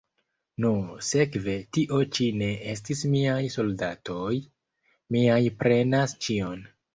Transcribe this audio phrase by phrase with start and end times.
[0.63, 0.69] Nu,
[1.07, 4.33] sekve tio ĉi ne estis miaj soldatoj;
[5.19, 6.67] miaj prenas ĉion.